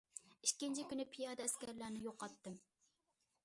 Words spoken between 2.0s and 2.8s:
يوقاتتىم.